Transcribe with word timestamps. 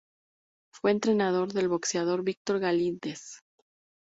Fue 0.73 0.89
entrenador 0.89 1.53
del 1.53 1.67
boxeador 1.69 2.23
Víctor 2.23 2.57
Galíndez. 2.57 3.39